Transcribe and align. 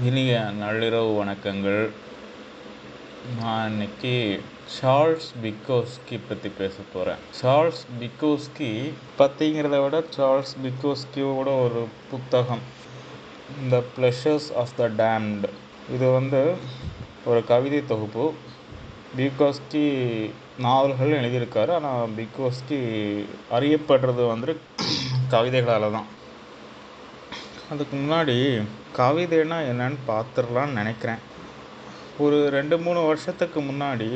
இனிய 0.00 0.34
நள்ளிரவு 0.60 1.08
வணக்கங்கள். 1.18 1.82
நான் 3.40 3.70
இன்னைக்கு 3.70 4.12
சார்ல்ஸ் 4.76 5.28
பிக்கோஸ்கி 5.42 6.16
பற்றி 6.28 6.50
பேச 6.60 6.76
போகிறேன் 6.92 7.20
சார்ல்ஸ் 7.40 7.82
பிக்கோஸ்கி 8.00 8.70
பற்றிங்கிறத 9.18 9.82
விட 9.84 9.98
சார்ல்ஸ் 10.16 10.54
பிக்கோஸ்கியோட 10.64 11.48
ஒரு 11.64 11.82
புத்தகம் 12.10 12.62
த 13.74 13.82
ப்ளஷர்ஸ் 13.96 14.48
ஆஃப் 14.62 14.74
த 14.80 14.88
டேம்டு 15.02 15.50
இது 15.94 16.08
வந்து 16.18 16.42
ஒரு 17.24 17.42
கவிதை 17.52 17.84
தொகுப்பு. 17.92 18.26
பிகோஸ்கி 19.16 19.86
நாவல்கள் 20.66 21.18
எழுதியிருக்காரு. 21.20 21.72
ஆனால் 21.78 22.14
பிகோஸ்கி 22.20 22.82
அறியப்படுறது 23.58 24.24
வந்து 24.34 24.54
கவிதைகளால் 25.34 25.96
தான் 25.98 26.08
அதுக்கு 27.70 27.96
முன்னாடி 27.96 28.38
கவிதைனா 28.98 29.58
என்னன்னு 29.70 29.98
பார்த்துடலான்னு 30.08 30.78
நினைக்கிறேன். 30.80 31.20
ஒரு 32.24 32.38
ரெண்டு 32.50 32.76
மூணு 32.78 33.00
வருஷத்துக்கு 33.06 33.60
முன்னாடி 33.60 34.08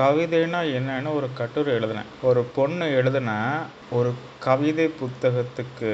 கவிதைனா 0.00 0.60
என்னன்னு 0.78 1.14
ஒரு 1.18 1.28
கட்டுரை 1.38 1.70
எழுதினேன். 1.74 2.10
ஒரு 2.22 2.40
பொண்ணு 2.56 2.86
எழுதின 2.94 3.30
ஒரு 3.90 4.10
கவிதை 4.46 4.86
புத்தகத்துக்கு 5.00 5.92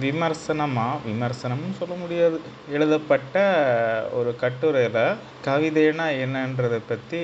விமர்சனமாக 0.00 1.02
விமர்சனம்னு 1.08 1.76
சொல்ல 1.78 1.94
முடியாது. 2.02 2.38
எழுதப்பட்ட 2.72 3.36
ஒரு 4.12 4.30
கட்டுரையில் 4.42 5.02
கவிதைனா 5.46 6.06
என்னன்றதை 6.24 6.80
பற்றி 6.88 7.20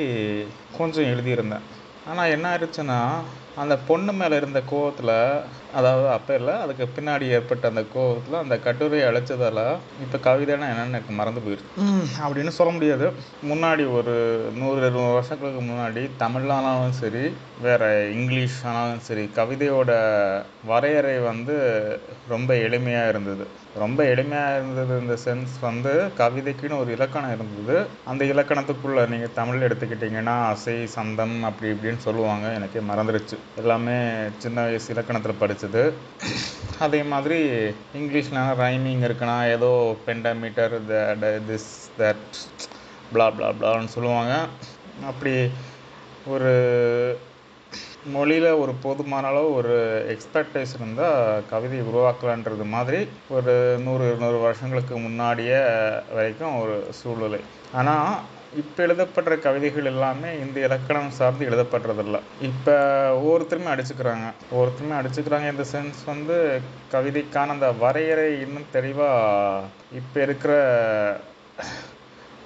கொஞ்சம் 0.79 1.11
எழுதியிருந்தேன். 1.13 1.67
ஆனால் 2.11 2.31
என்ன 2.31 2.47
ஆயிடுச்சுன்னா 2.53 3.01
அந்த 3.63 3.75
பொண்ணு 3.89 4.13
மேலே 4.13 4.37
இருந்த 4.37 4.61
கோவத்தில் 4.71 5.17
அதாவது 5.75 6.09
அப்போ 6.09 6.33
இல்லை 6.35 6.55
அதுக்கு 6.65 6.85
பின்னாடி 6.97 7.27
ஏற்பட்ட 7.37 7.69
அந்த 7.69 7.83
கோவத்தில் 7.95 8.43
அந்த 8.43 8.57
கட்டுரையை 8.59 9.05
அழைச்சதால் 9.11 9.61
இப்போ 10.05 10.19
கவிதைனா 10.27 10.67
என்னன்னு 10.73 10.93
எனக்கு 10.93 11.13
மறந்து 11.21 11.43
போயிடுச்சு. 11.45 11.71
அப்படின்னு 12.25 12.53
சொல்ல 12.59 12.73
முடியாது. 12.73 13.07
முன்னாடி 13.51 13.85
ஒரு 13.99 14.15
நூறு 14.61 14.79
இருநூறு 14.83 15.13
வருஷங்களுக்கு 15.13 15.63
முன்னாடி 15.63 16.03
தமிழானாலும் 16.23 16.99
சரி 17.01 17.25
வேறு 17.61 17.89
இங்கிலீஷ் 18.15 18.59
ஆனாலும் 18.69 19.03
சரி 19.09 19.25
கவிதையோட 19.37 19.91
வரையறை 20.71 21.17
வந்து 21.31 21.57
ரொம்ப 22.29 22.55
எளிமையாக 22.67 23.09
இருந்தது. 23.09 23.45
ரொம்ப 23.83 24.01
எளிமையாக 24.13 24.57
இருந்தது 24.57 24.95
இந்த 25.01 25.17
சென்ஸ் 25.25 25.55
வந்து 25.61 25.93
கவிதைக்குன்னு 26.19 26.81
ஒரு 26.83 26.91
இலக்கணம் 26.97 27.35
இருந்தது. 27.37 27.77
அந்த 28.05 28.23
இலக்கணத்துக்குள்ளே 28.33 29.05
நீங்கள் 29.13 29.37
தமிழ் 29.41 29.65
எடுத்துக்கிட்டிங்கன்னா 29.69 30.37
அசை 30.53 30.77
சந்தம் 30.97 31.37
அப்படி 31.51 31.73
இப்படின்னு 31.73 32.07
சொல்லுவாங்க. 32.09 32.47
எனக்கே 32.59 32.83
மறந்துடுச்சு 32.91 33.39
எல்லாமே 33.63 33.97
சின்ன 34.39 34.59
வயசு 34.63 34.89
இலக்கணத்தில் 34.95 35.41
கிடச்சிது 35.65 35.85
அதே 36.85 37.01
மாதிரி 37.13 37.39
இங்கிலீஷில் 38.01 38.41
ரைமிங் 38.63 39.03
இருக்குன்னா 39.09 39.37
ஏதோ 39.57 39.71
pentameter 40.07 40.75
the 40.87 41.29
this 41.51 41.71
that 42.01 42.39
blah 43.13 43.27
blah 43.37 43.49
ப்ளான்னு 43.59 43.95
சொல்லுவாங்க. 43.97 44.33
அப்படி 45.11 45.35
ஒரு 46.27 46.53
மொழியில் 48.15 48.59
ஒரு 48.63 48.73
போதுமான 48.85 49.29
அளவு 49.31 49.49
ஒரு 49.55 49.75
எக்ஸ்பெக்டேஷன் 50.15 50.83
இருந்தால் 50.83 51.19
கவிதையை 51.53 51.85
உருவாக்கலான்றது 51.91 52.65
மாதிரி 52.75 53.01
ஒரு 53.37 53.53
நூறு 53.85 54.05
இருநூறு 54.11 54.39
வருஷங்களுக்கு 54.47 54.95
முன்னாடியே 54.99 55.61
வரைக்கும் 56.17 56.57
ஒரு 56.63 56.77
சூழ்நிலை. 57.01 57.41
ஆனால் 57.73 58.11
இப்போ 58.61 58.81
எழுதப்படுற 58.87 59.35
கவிதைகள் 59.45 59.89
எல்லாமே 59.91 60.31
இந்த 60.45 60.57
இலக்கணம் 60.67 61.15
சார்ந்து 61.19 61.47
எழுதப்படுறதில்ல 61.49 62.17
இப்போ 62.49 62.75
ஒவ்வொருத்தருமே 63.19 63.71
அடிச்சுக்கிறாங்க. 63.75 64.27
ஒவ்வொருத்தருமே 64.53 64.95
அடிச்சுக்கிறாங்க 64.99 65.47
இந்த 65.53 65.65
சென்ஸ் 65.71 66.01
வந்து 66.11 66.37
கவிதைக்கான 66.95 67.55
அந்த 67.57 67.69
வரையறை 67.83 68.27
இன்னும் 68.45 68.73
தெளிவாக 68.77 69.69
இப்போ 70.01 70.19
இருக்கிற 70.27 70.53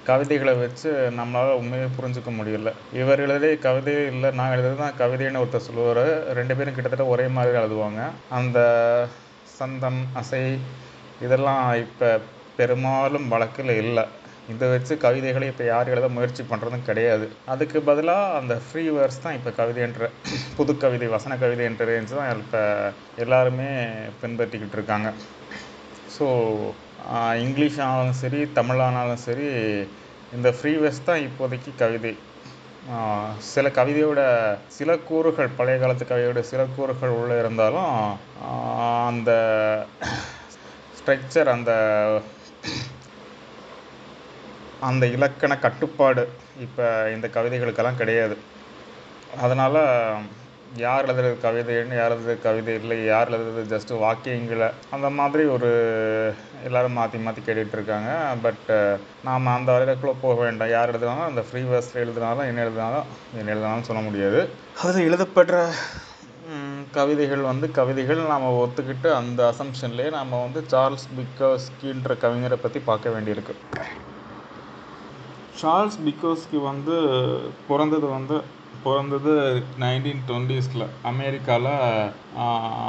கவிதைகளை 0.09 0.53
வச்சு 0.63 0.89
நம்மளால் 1.17 1.59
உண்மையை 1.61 1.87
புரிஞ்சுக்க 1.97 2.31
முடியல. 2.37 2.71
இவர் 3.01 3.23
எழுதலே 3.25 3.51
கவிதை 3.67 3.95
இல்லை 4.11 4.31
நான் 4.39 4.53
எழுதுறது 4.55 4.81
தான் 4.83 4.99
கவிதைன்னு 5.01 5.41
ஒருத்தர் 5.43 5.67
சொல்லுவார். 5.69 6.05
ரெண்டு 6.39 6.55
பேரும் 6.59 6.77
கிட்டத்தட்ட 6.77 7.07
ஒரே 7.15 7.25
மாதிரி 7.37 7.59
எழுதுவாங்க. 7.63 8.03
அந்த 8.39 8.59
சந்தம் 9.57 10.01
அசை 10.21 10.43
இதெல்லாம் 11.25 11.65
இப்போ 11.85 12.09
பெரும்பாலும் 12.59 13.27
வழக்கில் 13.33 13.73
இல்லை. 13.83 14.05
இதை 14.51 14.67
வச்சு 14.73 14.93
கவிதைகளை 15.05 15.47
இப்போ 15.51 15.63
யார் 15.71 15.91
எழுத 15.93 16.07
முயற்சி 16.17 16.43
பண்ணுறதும் 16.51 16.85
கிடையாது. 16.89 17.25
அதுக்கு 17.53 17.77
பதிலாக 17.89 18.35
அந்த 18.39 18.53
ஃப்ரீ 18.65 18.83
வேர்ஸ் 18.97 19.23
தான் 19.23 19.37
இப்போ 19.39 19.51
கவிதைன்ற 19.59 20.09
புது 20.57 20.73
கவிதை 20.83 21.07
வசன 21.15 21.37
கவிதை 21.43 21.63
என்ற 21.69 21.85
ரேஞ்ச் 21.89 22.13
தான் 22.19 22.43
இப்போ 22.45 22.61
எல்லாருமே 23.23 23.71
பின்பற்றிக்கிட்டு 24.21 24.77
இருக்காங்க. 24.79 25.09
ஸோ 26.15 26.27
இங்கிலீஷ் 27.45 27.81
ஆனாலும் 27.87 28.19
சரி 28.21 28.39
தமிழானாலும் 28.59 29.21
சரி 29.27 29.49
இந்த 30.37 30.49
ஃப்ரீ 30.59 30.73
வேர்ஸ் 30.83 31.07
தான் 31.09 31.25
இப்போதைக்கு 31.27 31.73
கவிதை. 31.83 32.13
சில 33.51 33.67
கவிதையோட 33.77 34.21
சில 34.77 34.89
கூறுகள் 35.09 35.55
பழைய 35.59 35.77
காலத்து 35.81 36.05
கவிதையோட 36.11 36.41
சில 36.51 36.61
கூறுகள் 36.75 37.17
உள்ளே 37.19 37.37
இருந்தாலும் 37.43 37.93
அந்த 39.09 39.31
ஸ்ட்ரக்சர் 40.99 41.49
அந்த 41.55 41.71
அந்த 44.89 45.05
இலக்கண 45.15 45.53
கட்டுப்பாடு 45.65 46.23
இப்போ 46.65 46.85
இந்த 47.15 47.27
கவிதைகளுக்கெல்லாம் 47.35 48.01
கிடையாது. 48.01 48.35
அதனால் 49.43 49.79
யார் 50.83 51.07
எழுதுறது 51.11 51.35
கவிதைன்னு 51.43 51.95
யார் 51.99 52.13
எழுதுறது 52.15 52.41
கவிதை 52.45 52.73
இல்லை 52.79 52.95
யார் 53.05 53.29
எழுதுறது 53.35 53.61
ஜஸ்ட்டு 53.73 53.99
வாக்கியங்களை 54.03 54.67
அந்த 54.95 55.07
மாதிரி 55.19 55.43
ஒரு 55.55 55.69
எல்லோரும் 56.67 56.97
மாற்றி 56.99 57.19
மாற்றி 57.25 57.41
கேட்டுகிட்டு 57.41 57.77
இருக்காங்க. 57.77 58.11
பட் 58.45 58.67
நாம் 59.27 59.53
அந்த 59.55 59.69
வரைக்குள்ளே 59.75 60.15
போக 60.25 60.35
வேண்டாம். 60.43 60.73
யார் 60.75 60.91
எழுதுனாலும் 60.91 61.29
அந்த 61.29 61.43
ஃப்ரீ 61.47 61.61
வேர்ஸில் 61.71 62.03
எழுதினாலும் 62.03 62.47
என்ன 62.49 62.65
எழுதினாலும் 62.65 63.07
என்ன 63.39 63.51
எழுதினாலும் 63.53 63.87
சொல்ல 63.89 64.01
முடியாது. 64.07 64.41
அது 64.87 64.99
எழுதப்படுற 65.09 65.63
கவிதைகள் 66.97 67.49
வந்து 67.51 67.67
கவிதைகள் 67.77 68.19
நாம் 68.33 68.53
ஒத்துக்கிட்டு 68.63 69.09
அந்த 69.21 69.39
அசம்ஷன்லேயே 69.53 70.11
நாம் 70.17 70.43
வந்து 70.45 70.61
சார்ல்ஸ் 70.73 71.07
பிக்கோஸ்கின்ற 71.17 72.15
கவிஞரை 72.25 72.59
பற்றி 72.61 72.79
பார்க்க 72.89 73.15
வேண்டியிருக்கு. 73.15 73.55
சார்ல்ஸ் 75.61 75.99
பிகோஸ்க்கு 76.05 76.57
வந்து 76.69 76.95
பிறந்தது 77.67 78.07
வந்து 78.15 78.37
பிறந்தது 78.83 79.33
நைன்டீன் 79.83 80.21
டுவெண்ட்டீஸில் 80.27 80.83
அமெரிக்காவில் 81.11 81.71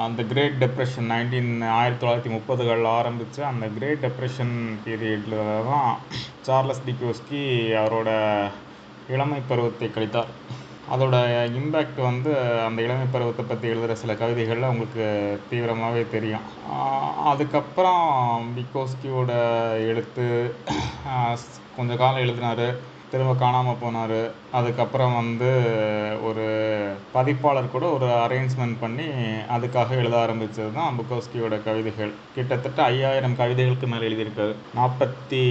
அந்த 0.05 0.21
கிரேட் 0.33 0.59
டெப்ரெஷன் 0.63 1.09
நைன்டீன் 1.13 1.51
ஆயிரத்தி 1.79 2.01
தொள்ளாயிரத்தி 2.03 2.33
முப்பதுகளில் 2.35 2.89
ஆரம்பித்து 2.99 3.41
அந்த 3.51 3.67
கிரேட் 3.77 4.05
டெப்ரெஷன் 4.07 4.55
பீரியடில் 4.85 5.39
தான் 5.71 5.91
சார்லஸ் 6.49 6.85
டிக்கோஸ்கி 6.89 7.43
அவரோட 7.83 8.11
இளமை 9.15 9.41
பருவத்தை 9.51 9.89
கழித்தார். 9.97 10.33
அதோட 10.95 11.17
இம்பேக்ட் 11.59 11.99
வந்து 12.09 12.31
அந்த 12.67 12.79
இளமை 12.85 13.07
பருவத்தை 13.15 13.45
பற்றி 13.49 13.67
எழுதுகிற 13.73 13.95
சில 14.03 14.13
கவிதைகளில் 14.21 14.71
உங்களுக்கு 14.73 15.07
தீவிரமாகவே 15.51 16.03
தெரியும். 16.15 16.47
அதுக்கப்புறம் 17.31 18.05
பிக்கோஸ்கியோட 18.57 19.33
எழுத்து 19.91 20.27
கொஞ்ச 21.77 21.91
காலம் 22.03 22.25
எழுதினார். 22.27 22.67
திரும்ப 23.11 23.33
காணாமல் 23.43 23.81
போனார். 23.83 24.21
அதுக்கப்புறம் 24.59 25.15
வந்து 25.19 25.51
ஒரு 26.29 26.47
பதிப்பாளர் 27.15 27.73
கூட 27.75 27.85
ஒரு 27.97 28.07
அரேஞ்ச்மெண்ட் 28.25 28.77
பண்ணி 28.83 29.07
அதுக்காக 29.55 29.97
எழுத 30.01 30.17
ஆரம்பித்தது 30.25 30.71
தான் 30.77 30.97
புக்கோஸ்கியோட 30.99 31.57
கவிதைகள். 31.67 32.13
கிட்டத்தட்ட 32.37 32.83
ஐயாயிரம் 32.93 33.39
கவிதைகளுக்கு 33.41 33.89
மேலே 33.93 34.07
எழுதியிருக்காரு. 34.09 34.55
நாற்பத்தி 34.79 35.43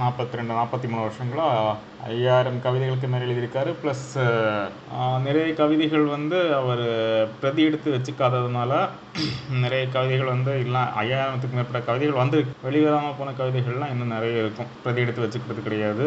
நாற்பத்தி 0.00 0.38
ரெண்டு 0.40 0.52
நாற்பத்தி 0.58 0.86
மூணு 0.90 1.06
வருஷங்களாக 1.06 1.76
ஐயாயிரம் 2.12 2.58
கவிதைகளுக்கு 2.66 3.08
மேலே 3.12 3.26
எழுதியிருக்காரு. 3.28 3.70
ப்ளஸ் 3.82 4.08
நிறைய 5.26 5.48
கவிதைகள் 5.62 6.06
வந்து 6.16 6.38
அவர் 6.60 6.86
பிரதி 7.40 7.62
எடுத்து 7.68 7.88
வச்சுக்காததுனால 7.96 8.72
நிறைய 9.64 9.84
கவிதைகள் 9.96 10.34
வந்து 10.34 10.52
இல்லை 10.66 10.84
ஐயாயிரத்துக்கு 11.02 11.58
மேற்பட்ட 11.58 11.86
கவிதைகள் 11.88 12.22
வந்து 12.22 12.38
வெளிவராமல் 12.66 13.18
போன 13.18 13.34
கவிதைகள்லாம் 13.40 13.92
இன்னும் 13.94 14.14
நிறைய 14.16 14.44
இருக்கும். 14.44 14.70
பிரதி 14.84 15.02
எடுத்து 15.06 15.24
வச்சுக்கிறது 15.26 15.66
கிடையாது. 15.68 16.06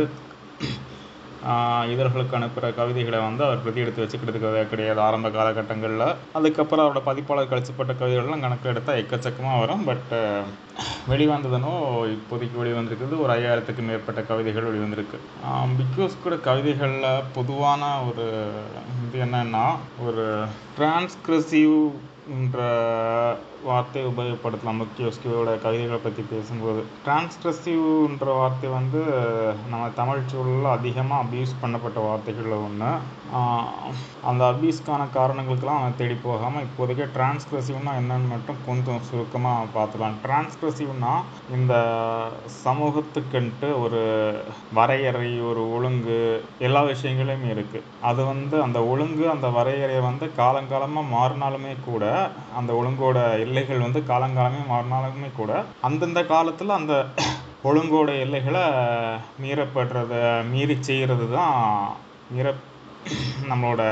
இதழ்களுக்கு 1.93 2.37
அனுப்புகிற 2.37 2.69
கவிதைகளை 2.77 3.17
வந்து 3.19 3.43
அவர் 3.47 3.61
பிரதி 3.63 3.81
எடுத்து 3.81 4.03
வச்சுக்கிட்டது 4.03 4.69
கிடையாது. 4.69 4.99
ஆரம்ப 5.07 5.29
காலகட்டங்களில். 5.35 6.15
அதுக்கப்புறம் 6.37 6.85
அவரோட 6.85 7.01
பதிப்பாளர் 7.09 7.51
கழிச்சப்பட்ட 7.51 7.93
கவிதைகள்லாம் 7.99 8.45
கணக்கு 8.45 8.69
எடுத்தால் 8.69 9.01
எக்கச்சக்கமாக 9.01 9.59
வரும். 9.63 9.83
பட் 9.89 10.13
வெளிவந்ததுனோ 11.11 11.73
இப்போதைக்கு 12.13 12.57
வெளிவந்திருக்குது 12.61 13.21
ஒரு 13.23 13.33
ஐயாயிரத்துக்கு 13.37 13.83
மேற்பட்ட 13.89 14.21
கவிதைகள் 14.31 14.69
வெளிவந்திருக்கு. 14.69 15.19
பிகாஸ் 15.81 16.17
கூட 16.23 16.35
கவிதைகளில் 16.47 17.23
பொதுவான 17.37 17.91
ஒரு 18.09 18.25
வந்து 19.15 19.25
என்னன்னா 19.25 19.65
ஒரு 20.05 20.25
டிரான்ஸ்கிரசிவ் 20.77 21.79
என்ற 22.35 22.59
வார்த்தையை 23.67 24.05
உபயோகப்படுத்தலாம் 24.11 24.79
புக்கியோஸ்கியோட 24.81 25.49
கவிதைகளை 25.63 25.99
பற்றி 26.01 26.23
பேசும்போது. 26.31 26.81
டிரான்ஸ்கிரசிவ்ன்ற 27.05 28.27
வார்த்தை 28.39 28.67
வந்து 28.75 29.01
நம்ம 29.71 29.85
தமிழ் 29.99 30.27
சூழலில் 30.31 30.75
அதிகமாக 30.77 31.23
அப்யூஸ் 31.23 31.53
பண்ணப்பட்ட 31.61 31.99
வார்த்தைகளில் 32.07 32.63
ஒன்று 32.65 32.89
அந்த 34.29 34.41
அப்யூஸ்க்கான 34.51 35.03
காரணங்களுக்கெல்லாம் 35.15 35.79
அவன் 35.81 35.97
தேடி 36.01 36.15
போகாமல் 36.25 36.65
இப்போதைக்கு 36.67 37.05
டிரான்ஸ்கிரசிவ்னா 37.15 37.93
என்னன்னு 38.01 38.27
மட்டும் 38.33 38.59
கொஞ்சம் 38.67 39.01
சுருக்கமாக 39.07 39.71
பார்த்துக்கலாம். 39.75 40.19
டிரான்ஸ்கிரசிவ்னா 40.25 41.13
இந்த 41.57 41.73
சமூகத்துக்குன்ட்டு 42.65 43.69
ஒரு 43.83 44.03
வரையறை 44.79 45.27
ஒரு 45.49 45.63
ஒழுங்கு 45.77 46.19
எல்லா 46.67 46.83
விஷயங்களையும் 46.93 47.51
இருக்குது 47.55 47.87
அது 48.11 48.21
வந்து 48.31 48.55
அந்த 48.67 48.81
ஒழுங்கு 48.91 49.04
ஒழுங்கு 49.05 49.25
அந்த 49.31 49.47
வரையறை 49.55 49.97
வந்து 50.05 50.25
காலங்காலமாக 50.37 51.11
மாறினாலுமே 51.13 51.73
கூட 51.81 52.03
அந்த 52.59 52.71
ஒழுங்கோட 52.77 53.17
எல்லைகள் 53.43 53.83
வந்து 53.83 53.99
காலங்காலமே 54.07 54.61
மாறினாலுமே 54.71 55.29
கூட 55.33 55.51
அந்தந்த 55.87 56.21
காலத்தில் 56.31 56.77
அந்த 56.77 56.93
ஒழுங்கோட 57.69 58.09
எல்லைகளை 58.23 58.63
மீறப்படுறத 59.43 60.13
மீறி 60.49 60.75
செய்கிறது 60.81 61.25
தான் 61.35 61.59
மீற 62.29 62.47
நம்மளோட 63.51 63.83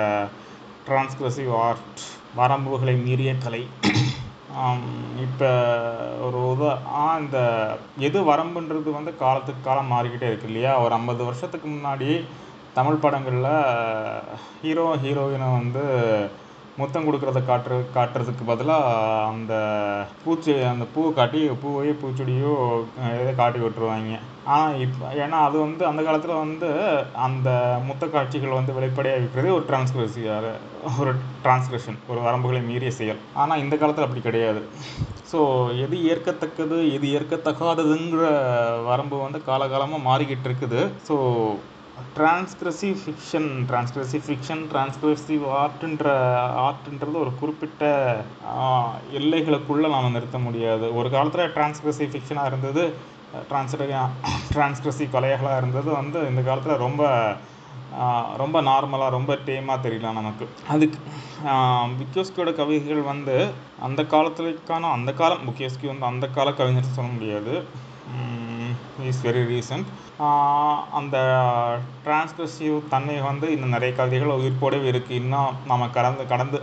டிரான்ஸ்கிரசிவ் 0.88 1.52
ஆர்ட் 1.64 2.02
வரம்புகளை 2.36 2.96
மீறிய 3.06 3.34
கலை. 3.46 3.62
இப்போ 5.26 5.52
ஒரு 6.26 6.40
உதா 6.52 6.72
இந்த 7.22 7.38
எது 8.08 8.20
வரம்புன்றது 8.32 8.90
வந்து 8.98 9.14
காலத்துக்கு 9.22 9.62
காலம் 9.64 9.94
மாறிக்கிட்டே 9.94 10.30
இருக்கு 10.32 10.50
இல்லையா? 10.52 10.74
ஒரு 10.86 10.94
ஐம்பது 11.00 11.22
வருஷத்துக்கு 11.30 11.70
முன்னாடி 11.70 12.10
தமிழ் 12.78 13.02
படங்களில் 13.02 13.52
ஹீரோ 14.62 14.86
ஹீரோயினை 15.02 15.48
வந்து 15.58 15.84
முத்தம் 16.80 17.06
கொடுக்குறத 17.08 17.40
காட்டுற 17.48 17.74
காட்டுறதுக்கு 17.96 18.44
பதிலாக 18.50 18.94
அந்த 19.32 19.54
பூச்சி 20.24 20.54
அந்த 20.72 20.86
பூவை 20.94 21.10
காட்டி 21.18 21.40
பூவையோ 21.64 21.94
பூச்செடியோ 22.02 22.54
எதை 23.20 23.34
காட்டி 23.42 23.60
விட்டுருவாங்க. 23.64 24.16
ஆனால் 24.54 24.80
இப்போ 24.86 25.12
ஏன்னா 25.24 25.40
அது 25.48 25.58
வந்து 25.66 25.84
அந்த 25.90 26.02
காலத்தில் 26.08 26.42
வந்து 26.44 26.70
அந்த 27.26 27.50
முத்த 27.88 28.08
காட்சிகள் 28.16 28.58
வந்து 28.60 28.78
வெளிப்படையாக 28.78 29.20
இருக்கிறது 29.22 29.52
ஒரு 29.58 29.66
டிரான்ஸ்கிரசி 29.70 30.24
ஒரு 31.02 31.14
டிரான்ஸ்கிரஷன் 31.44 32.00
ஒரு 32.14 32.20
வரம்புகளை 32.28 32.62
மீறிய 32.70 32.94
செயல். 33.00 33.22
ஆனால் 33.44 33.62
இந்த 33.66 33.78
காலத்தில் 33.84 34.08
அப்படி 34.08 34.24
கிடையாது. 34.30 34.64
ஸோ 35.34 35.40
எது 35.84 36.00
ஏற்கத்தக்கது 36.14 36.80
எது 36.96 37.06
ஏற்கத்தகாததுங்கிற 37.20 38.24
வரம்பு 38.90 39.20
வந்து 39.26 39.42
காலகாலமாக 39.52 40.08
மாறிக்கிட்டு 40.10 40.50
இருக்குது. 40.52 40.82
So 41.10 41.18
transgressive 42.18 42.98
fiction 43.04 43.50
transgressive 43.70 44.24
fiction 44.28 44.62
transgressive 44.72 45.44
ஆர்ட்டுன்ற 45.62 46.06
ஆர்ட்டுன்றது 46.66 47.18
ஒரு 47.24 47.32
குறிப்பிட்ட 47.40 47.84
எல்லைகளுக்குள்ளே 49.20 49.90
நாம் 49.94 50.16
நிறுத்த 50.16 50.38
முடியாது. 50.38 50.86
ஒரு 51.00 51.10
காலத்தில் 51.16 51.54
டிரான்ஸ்கிரசிவ் 51.56 52.12
ஃபிக்ஷனாக 52.14 52.52
இருந்தது 52.52 52.84
டிரான்ஸ்ட 53.50 53.88
டிரான்ஸ்கிரசிவ் 54.54 55.14
கலைகளாக 55.16 55.60
இருந்தது 55.62 55.90
வந்து 56.00 56.20
இந்த 56.30 56.42
காலத்தில் 56.50 56.84
ரொம்ப 56.86 57.04
ரொம்ப 58.42 58.58
நார்மலாக 58.70 59.16
ரொம்ப 59.18 59.32
டேமாக 59.48 59.84
தெரியலாம் 59.86 60.20
நமக்கு. 60.20 60.46
அதுக்கு 60.74 61.00
புக்கியோஸ்கியோட 61.98 62.52
கவிதைகள் 62.60 63.10
வந்து 63.12 63.36
அந்த 63.88 64.02
காலத்துக்கான 64.14 64.92
அந்த 64.98 65.14
காலம் 65.14 65.46
புக்கியோஸ்கி 65.48 65.88
வந்து 65.92 66.06
அந்த 66.12 66.28
கால 66.38 66.52
கவிஞர் 66.60 66.96
சொல்ல 66.98 67.12
முடியாது. 67.12 67.54
Is 69.10 69.22
very 69.26 69.44
recent. 69.52 69.90
அந்த 71.00 71.18
டிரான்ஸ்கிரசிவ் 72.06 72.76
தன்மை 72.94 73.16
வந்து 73.30 73.48
இன்னும் 73.56 73.76
நிறைய 73.76 73.92
கவிதைகள் 73.96 74.36
உயிர்ப்போடவே 74.38 74.90
இருக்குது 74.92 75.20
இன்னும் 75.24 75.54
நம்ம 75.72 75.88
கடந்து 75.98 76.26
கடந்து 76.34 76.60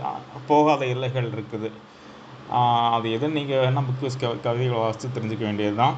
போகாத 0.51 0.85
எல்லைகள் 0.85 1.29
இருக்குது. 1.35 1.69
அது 2.95 3.07
எது? 3.15 3.27
நீங்கள் 3.37 3.61
வேணால் 3.63 3.87
புக்கியோஸ் 3.89 4.21
கவிதைகளை 4.21 4.79
வாசித்து 4.85 5.15
தெரிஞ்சுக்க 5.17 5.43
வேண்டியது 5.49 5.75
தான் 5.83 5.95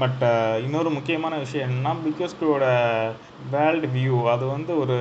பட் 0.00 0.22
இன்னொரு 0.64 0.90
முக்கியமான 0.90 1.34
விஷயம் 1.42 1.66
என்னென்னா 1.66 1.92
பிகாஸ்கோட 2.04 2.64
வேர்ல்டு 3.50 3.88
வியூ 3.96 4.16
அது 4.34 4.44
வந்து 4.46 4.72
ஒரு 4.82 4.96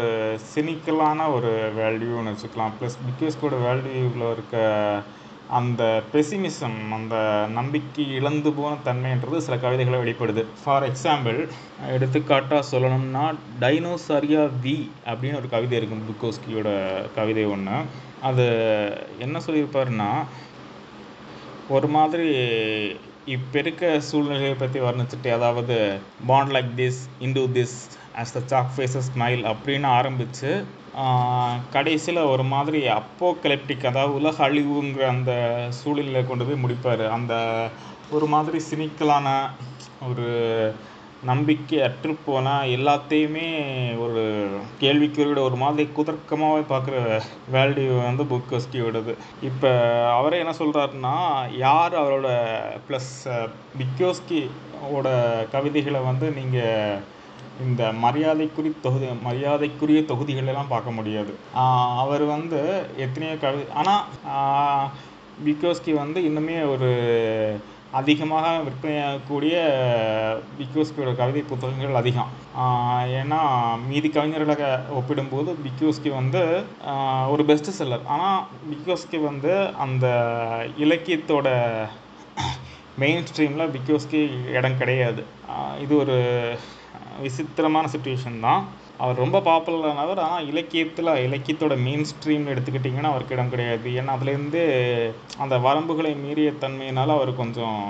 சினிக்கலான 0.53 1.27
ஒரு 1.35 1.51
வேர்ல்டு 1.77 2.05
வியூன்னு 2.09 2.33
வச்சுக்கலாம். 2.33 2.75
ப்ளஸ் 2.79 2.97
பிகாஸ்கோட 3.07 3.55
வேர்ல்டு 3.65 3.89
வியூவில் 3.93 4.31
இருக்க 4.31 4.57
அந்த 5.49 6.03
பெசிமிசம் 6.13 6.77
அந்த 6.93 7.15
நம்பிக்கை 7.53 8.05
இழந்து 8.11 8.51
போன 8.53 8.77
தன்மைன்றது 8.85 9.37
சில 9.37 9.55
கவிதைகளை 9.57 9.97
வெளிப்படுது. 9.99 10.45
ஃபார் 10.63 10.85
எக்ஸாம்பிள் 10.91 11.39
எடுத்துக்காட்டாக 11.93 12.69
சொல்லணும்னா 12.71 13.25
டைனோசாரியா 13.59 14.49
வி 14.63 14.77
அப்படின்னு 15.05 15.35
ஒரு 15.35 15.49
கவிதை 15.49 15.77
இருக்கும் 15.77 16.07
புக்கோஸ்கியோட 16.07 16.69
கவிதை 17.15 17.45
ஒன்று 17.45 17.77
அது 18.21 18.45
என்ன 19.19 19.39
சொல்லியிருப்பாருன்னா 19.47 20.09
ஒரு 21.69 21.87
மாதிரி 21.87 22.27
இப்போ 23.25 23.59
இருக்க 23.59 23.99
சூழ்நிலையை 23.99 24.55
பற்றி 24.55 24.79
வர்ணிச்சுட்டு 24.79 25.29
அதாவது 25.29 25.75
bond 26.27 26.51
like 26.51 26.71
this 26.75 26.99
into 27.19 27.43
this 27.51 27.77
as 28.21 28.33
the 28.33 28.41
sack 28.45 28.73
faces 28.75 29.07
smile 29.09 29.43
அப்படின்னு 29.51 29.87
ஆரம்பித்து 29.99 30.49
கடைசியில் 31.71 32.29
ஒரு 32.33 32.43
மாதிரி 32.43 32.81
அப்போ 32.99 33.27
கலெப்டிக் 33.43 33.87
அதாவது 33.89 34.13
உலக 34.13 34.37
அழிவுங்கிற 34.47 35.05
அந்த 35.07 35.31
சூழ்நிலையை 35.79 36.23
கொண்டு 36.27 36.45
போய் 36.45 36.63
முடிப்பார். 36.63 37.05
அந்த 37.09 37.33
ஒரு 38.11 38.25
மாதிரி 38.25 38.59
சினிக்கலான 38.69 39.27
ஒரு 40.07 40.27
நம்பிக்கை 41.23 41.77
அற்றுப்போன 41.79 42.47
எல்லாத்தையுமே 42.75 43.45
ஒரு 43.97 44.23
கேள்விக்குறியோட 44.81 45.39
ஒரு 45.39 45.55
மாதிரி 45.55 45.85
குதர்க்கமாகவே 45.97 46.63
பார்க்குற 46.71 46.95
வேல்யூ 47.53 47.87
வந்து 48.03 48.23
புக்கஸ்கியோடது 48.23 49.13
இப்போ 49.41 49.71
அவரே 50.17 50.39
என்ன 50.39 50.53
சொல்கிறாருன்னா 50.59 51.15
யார் 51.57 51.95
அவரோட 51.95 52.29
ப்ளஸ் 52.89 53.11
பிக்கோஸ்கியோட 53.79 55.07
கவிதைகளை 55.51 56.01
வந்து 56.01 56.29
நீங்கள் 56.31 57.01
இந்த 57.63 57.81
மரியாதைக்குரிய 58.03 58.73
தொகுதி 58.85 59.07
மரியாதைக்குரிய 59.27 59.99
தொகுதிகளெல்லாம் 60.11 60.71
பார்க்க 60.73 60.97
முடியாது. 60.97 61.33
அவர் 62.03 62.25
வந்து 62.35 62.59
எத்தனையோ 63.05 63.35
கவி 63.43 63.63
ஆனால் 63.81 64.03
விக்கோஸ்கி 65.47 65.93
வந்து 66.01 66.19
இன்னுமே 66.29 66.57
ஒரு 66.73 66.89
அதிகமாக 67.99 68.45
விற்பனையாகக்கூடிய 68.65 69.55
பிக்யூஸ்கியோட 70.57 71.11
கவிதை 71.19 71.41
புத்தகங்கள் 71.51 71.99
அதிகம். 71.99 72.31
ஏன்னா 73.19 73.39
மீதி 73.89 74.09
கவிஞர்களை 74.15 74.69
ஒப்பிடும்போது 74.99 75.51
பிக்யூஸ்கி 75.65 76.11
வந்து 76.19 76.41
ஒரு 77.33 77.45
பெஸ்ட் 77.51 77.75
செல்லர் 77.79 78.07
ஆனால் 78.15 78.41
பிக்யூஸ்கி 78.71 79.19
வந்து 79.29 79.53
அந்த 79.85 80.07
இலக்கியத்தோட 80.85 81.47
மெயின் 83.03 83.25
ஸ்ட்ரீமில் 83.29 83.71
பிக்யூஸ்கி 83.75 84.23
இடம் 84.57 84.79
கிடையாது. 84.81 85.23
இது 85.83 85.93
ஒரு 86.03 86.17
விசித்திரமான 87.23 87.89
சுச்சுவேஷன் 87.93 88.39
தான். 88.47 88.61
அவர் 89.03 89.21
ரொம்ப 89.23 89.37
பாப்புலரானவர் 89.47 90.21
ஆனால் 90.25 90.47
இலக்கியத்தில் 90.51 91.11
இலக்கியத்தோட 91.25 91.75
மெயின் 91.85 92.05
ஸ்ட்ரீம்னு 92.11 92.53
எடுத்துக்கிட்டிங்கன்னா 92.53 93.11
அவருக்கு 93.13 93.35
இடம் 93.37 93.53
கிடையாது. 93.53 93.89
ஏன்னா 93.99 94.13
அதுலேருந்து 94.17 94.61
அந்த 95.43 95.57
வரம்புகளை 95.67 96.13
மீறிய 96.23 96.51
தன்மையினால் 96.63 97.17
அவர் 97.17 97.31
கொஞ்சம் 97.41 97.81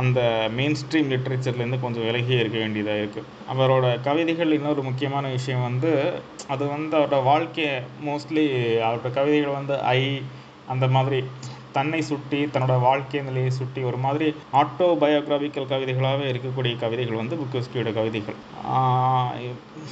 அந்த 0.00 0.20
மெயின் 0.56 0.78
ஸ்ட்ரீம் 0.80 1.10
லிட்ரேச்சர்லேருந்து 1.12 1.84
கொஞ்சம் 1.84 2.06
விலகியே 2.08 2.38
இருக்க 2.40 2.58
வேண்டியதாக 2.58 3.02
இருக்குது 3.02 3.28
அவரோட 3.52 3.86
கவிதைகள் 4.08 4.56
இன்னொரு 4.56 4.82
முக்கியமான 4.82 5.28
விஷயம் 5.36 5.66
வந்து 5.68 5.90
அது 6.52 6.64
வந்து 6.74 6.94
அவரோட 6.98 7.18
வாழ்க்கையை 7.30 7.74
மோஸ்ட்லி 8.08 8.44
அவரோட 8.86 9.10
கவிதைகள் 9.18 9.58
வந்து 9.60 9.76
ஐ 9.98 10.02
அந்த 10.74 10.86
மாதிரி 10.96 11.20
தன்னை 11.76 12.00
சுட்டி 12.10 12.40
தன்னோட 12.54 12.74
வாழ்க்கை 12.86 13.20
நிலையை 13.28 13.50
சுட்டி 13.58 13.80
ஒரு 13.90 13.98
மாதிரி 14.04 14.28
ஆட்டோ 14.60 14.86
பயோகிராபிக்கல் 15.02 15.70
கவிதைகளாகவே 15.72 16.26
இருக்கக்கூடிய 16.32 16.74
கவிதைகள் 16.84 17.20
வந்து 17.22 17.38
பிக்யூஸ்கியோட 17.42 17.90
கவிதைகள். 17.98 18.38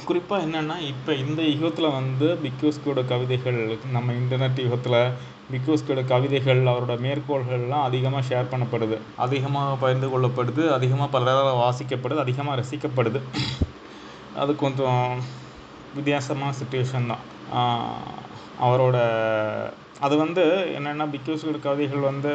குறிப்பாக 0.09 0.45
என்னென்னா 0.47 0.75
இப்போ 0.91 1.11
இந்த 1.25 1.41
யுகத்தில் 1.53 1.95
வந்து 1.99 2.27
பிக்கோஸ்கியோட 2.43 3.03
கவிதைகள் 3.13 3.59
நம்ம 3.95 4.07
இன்டர்நெட் 4.21 4.65
யுகத்தில் 4.65 4.99
பிக்யூஸ்கியோட 5.53 6.01
கவிதைகள் 6.11 6.61
அவரோட 6.71 6.93
மேற்கோள்கள்லாம் 7.05 7.85
அதிகமாக 7.87 8.23
ஷேர் 8.29 8.51
பண்ணப்படுது. 8.53 8.97
அதிகமாக 9.25 9.79
பகிர்ந்து 9.83 10.07
கொள்ளப்படுது 10.13 10.63
அதிகமாக 10.77 11.09
பலரால் 11.15 11.59
வாசிக்கப்படுது 11.63 12.23
அதிகமாக 12.25 12.59
ரசிக்கப்படுது. 12.61 13.19
அது 14.43 14.51
கொஞ்சம் 14.63 15.03
வித்தியாசமான 15.97 16.53
சுச்சுவேஷன் 16.61 17.09
தான். 17.11 17.23
அவரோட 18.65 18.97
அது 20.05 20.15
வந்து 20.23 20.43
என்னென்னா 20.77 21.05
பிக்யூஸோட 21.15 21.57
கவிதைகள் 21.67 22.09
வந்து 22.11 22.33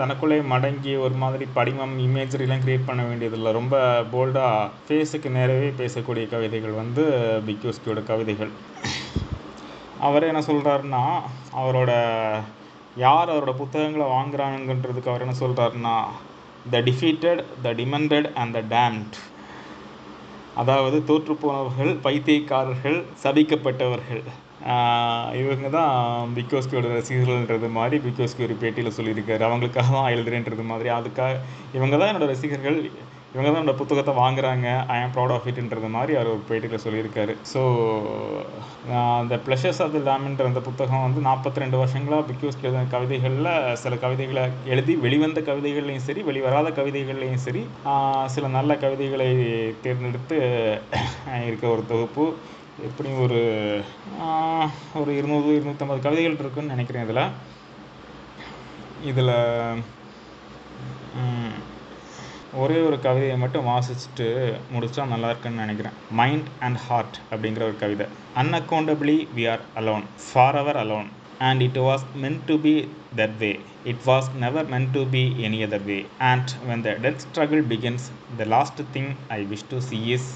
தனக்குள்ளே 0.00 0.36
மடங்கி 0.52 0.92
ஒரு 1.04 1.14
மாதிரி 1.22 1.44
படிமம் 1.56 1.94
இமேஜரிலாம் 2.04 2.62
க்ரியேட் 2.64 2.86
பண்ண 2.88 3.02
வேண்டியதில்லை. 3.08 3.50
ரொம்ப 3.58 3.76
போல்டாக 4.12 4.70
ஃபேஸுக்கு 4.86 5.30
நேரவே 5.38 5.68
பேசக்கூடிய 5.80 6.24
கவிதைகள் 6.34 6.78
வந்து 6.82 7.02
பிக்யூஸ்கியோட 7.48 8.02
கவிதைகள். 8.10 8.52
அவர் 10.08 10.28
என்ன 10.30 10.42
சொல்கிறாருன்னா 10.50 11.02
அவரோட 11.62 11.90
யார் 13.04 13.32
அவரோட 13.34 13.52
புத்தகங்களை 13.60 14.06
வாங்குறாங்கன்றதுக்கு 14.14 15.12
அவர் 15.12 15.24
என்ன 15.26 15.36
சொல்கிறாருன்னா 15.42 15.96
த 16.72 16.80
டிஃபீட்டட் 16.88 17.42
த 17.66 17.72
டிமெண்டட் 17.82 18.28
அண்ட் 18.40 18.56
த 18.58 18.62
டேம்ட் 18.76 19.18
அதாவது 20.62 20.96
தோற்றுப்போனவர்கள் 21.10 21.92
பைத்தியக்காரர்கள் 22.06 22.98
சபிக்கப்பட்டவர்கள். 23.22 24.24
இவங்க 25.42 25.68
தான் 25.78 26.34
பிகோஸ்கியோட 26.36 26.90
ரசிகர்கள்ன்றது 26.98 27.68
மாதிரி 27.78 27.96
பிகோஸ்கி 28.08 28.46
ஒரு 28.48 28.56
பேட்டியில் 28.60 28.96
சொல்லியிருக்காரு. 28.98 29.42
அவங்களுக்காக 29.48 29.88
தான் 29.96 30.12
எழுதுறேன்றது 30.16 30.66
மாதிரி. 30.72 30.90
அதுக்காக 30.98 31.40
இவங்க 31.78 31.94
தான் 31.96 32.10
என்னோடய 32.10 32.32
ரசிகர்கள். 32.34 32.78
இவங்க 33.34 33.48
தான் 33.48 33.60
என்னோடய 33.60 33.80
புத்தகத்தை 33.80 34.12
வாங்குறாங்க. 34.20 34.68
ஐ 34.94 34.96
ஆம் 35.02 35.12
ப்ரௌட் 35.14 35.34
ஆஃப் 35.36 35.48
இட்ன்றது 35.50 35.88
மாதிரி 35.96 36.12
அவர் 36.18 36.32
ஒரு 36.34 36.42
பேட்டியில் 36.48 36.82
சொல்லியிருக்காரு. 36.84 37.34
ஸோ 37.52 37.60
அந்த 39.20 39.34
ப்ளஷர்ஸ் 39.46 39.80
ஆஃப் 39.84 39.94
தி 39.96 40.00
லேம்ன்ற 40.08 40.46
அந்த 40.50 40.62
புத்தகம் 40.68 41.04
வந்து 41.06 41.20
நாற்பத்தி 41.28 41.62
ரெண்டு 41.64 41.80
வருஷங்களாக 41.82 42.26
பிகோஸ்கி 42.30 42.66
எழுதின 42.68 42.86
கவிதைகளில் 42.94 43.52
சில 43.82 43.96
கவிதைகளை 44.04 44.44
எழுதி 44.74 44.94
வெளிவந்த 45.06 45.42
கவிதைகள்லையும் 45.50 46.06
சரி 46.08 46.22
வெளிவராத 46.30 46.70
கவிதைகள்லையும் 46.80 47.44
சரி 47.46 47.62
சில 48.36 48.48
நல்ல 48.58 48.74
கவிதைகளை 48.86 49.30
தேர்ந்தெடுத்து 49.86 50.38
இருக்க 51.50 51.66
ஒரு 51.76 51.84
தொகுப்பு. 51.92 52.26
எப்படியும் 52.86 53.22
ஒரு 53.24 53.40
ஒரு 55.00 55.10
இருநூறு 55.18 55.48
இருநூற்றம்பது 55.56 56.00
கவிதைகள் 56.04 56.38
இருக்குன்னு 56.42 56.72
நினைக்கிறேன் 56.74 57.04
இதில். 57.06 57.24
இதில் 59.10 59.34
ஒரே 62.62 62.78
ஒரு 62.86 62.96
கவிதையை 63.04 63.36
மட்டும் 63.42 63.68
வாசிச்சுட்டு 63.72 64.26
முடித்தா 64.74 65.02
நல்லா 65.12 65.28
இருக்குன்னு 65.32 65.62
நினைக்கிறேன். 65.64 65.96
மைண்ட் 66.20 66.48
அண்ட் 66.66 66.80
ஹார்ட் 66.86 67.18
அப்படிங்கிற 67.32 67.62
ஒரு 67.68 67.76
கவிதை. 67.82 68.06
Unaccountably 68.42 69.16
we 69.36 69.44
are 69.52 69.62
alone 69.80 70.04
forever 70.62 70.78
alone 70.84 71.08
and 71.48 71.62
it 71.66 71.80
was 71.88 72.04
meant 72.24 72.42
to 72.50 72.56
be 72.66 72.74
that 73.20 73.36
way 73.44 73.52
it 73.92 74.02
was 74.06 74.28
never 74.44 74.68
meant 74.74 74.92
to 74.96 75.04
be 75.14 75.22
any 75.48 75.60
other 75.68 75.86
way 75.90 75.98
and 76.32 76.50
when 76.68 76.84
the 76.88 76.92
death 77.04 77.22
struggle 77.26 77.64
begins 77.72 78.04
the 78.40 78.44
last 78.56 78.82
thing 78.96 79.10
I 79.38 79.40
wish 79.54 79.66
to 79.68 79.80
see 79.88 80.00
is 80.16 80.28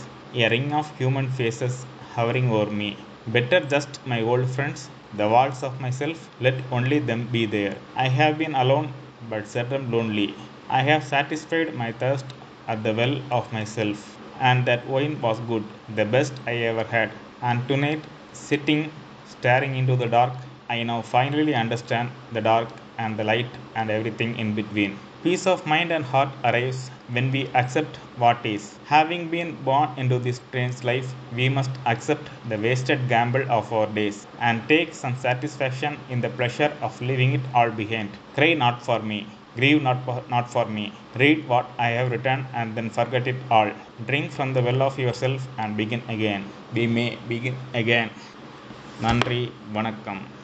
a 0.44 0.48
ring 0.56 0.72
of 0.80 0.90
human 1.00 1.30
faces 1.36 1.78
hovering 2.16 2.50
over 2.50 2.70
me. 2.70 2.96
Better 3.26 3.60
just 3.60 4.04
my 4.06 4.20
old 4.22 4.48
friends, 4.50 4.88
the 5.12 5.28
walls 5.28 5.62
of 5.62 5.80
myself, 5.80 6.28
let 6.40 6.54
only 6.72 6.98
them 6.98 7.26
be 7.26 7.46
there. 7.46 7.76
I 7.94 8.08
have 8.08 8.38
been 8.38 8.54
alone, 8.54 8.92
but 9.30 9.46
seldom 9.46 9.90
lonely. 9.90 10.34
I 10.68 10.82
have 10.82 11.04
satisfied 11.04 11.74
my 11.74 11.92
thirst 11.92 12.26
at 12.68 12.82
the 12.82 12.94
well 12.94 13.16
of 13.30 13.52
myself, 13.52 14.18
and 14.40 14.66
that 14.66 14.86
wine 14.88 15.20
was 15.20 15.40
good, 15.40 15.64
the 15.88 16.04
best 16.04 16.40
I 16.46 16.54
ever 16.72 16.84
had. 16.84 17.12
And 17.42 17.66
tonight, 17.68 18.04
sitting, 18.32 18.92
staring 19.24 19.76
into 19.76 19.96
the 19.96 20.06
dark, 20.06 20.34
I 20.68 20.82
now 20.82 21.02
finally 21.02 21.54
understand 21.54 22.10
the 22.32 22.40
dark 22.40 22.68
and 22.98 23.18
the 23.18 23.24
light 23.24 23.58
and 23.74 23.90
everything 23.90 24.36
in 24.38 24.54
between. 24.54 24.98
Peace 25.25 25.45
of 25.47 25.65
mind 25.65 25.91
and 25.91 26.05
heart 26.05 26.29
arrives 26.43 26.89
when 27.07 27.31
we 27.31 27.47
accept 27.53 27.97
what 28.17 28.45
is. 28.45 28.79
Having 28.85 29.29
been 29.29 29.63
born 29.63 29.89
into 29.97 30.17
this 30.19 30.37
strange 30.37 30.83
life, 30.83 31.13
we 31.31 31.49
must 31.49 31.71
accept 31.85 32.29
the 32.49 32.57
wasted 32.57 33.07
gamble 33.07 33.45
of 33.49 33.71
our 33.71 33.87
days 33.87 34.27
and 34.39 34.67
take 34.67 34.93
some 34.93 35.15
satisfaction 35.15 35.99
in 36.09 36.21
the 36.21 36.29
pleasure 36.29 36.77
of 36.81 36.99
leaving 37.01 37.33
it 37.33 37.45
all 37.53 37.71
behind. 37.71 38.17
Cry 38.33 38.53
not 38.53 38.83
for 38.85 38.99
me. 38.99 39.19
Grieve 39.55 39.81
not 39.81 40.05
for, 40.05 40.23
not 40.29 40.49
for 40.51 40.65
me. 40.65 40.93
Read 41.15 41.47
what 41.47 41.71
I 41.77 41.89
have 41.89 42.11
written 42.11 42.47
and 42.53 42.75
then 42.75 42.89
forget 42.89 43.27
it 43.27 43.43
all. 43.51 43.71
Drink 44.05 44.31
from 44.31 44.53
the 44.53 44.61
well 44.61 44.81
of 44.81 44.97
yourself 44.97 45.47
and 45.57 45.75
begin 45.75 46.03
again. 46.09 46.51
We 46.71 46.87
may 46.87 47.09
begin 47.27 47.57
again. 47.73 48.11
நன்றி 49.03 49.41
வணக்கம் 49.75 50.34